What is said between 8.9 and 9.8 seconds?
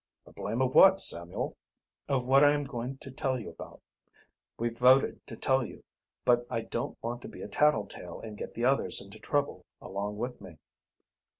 into trouble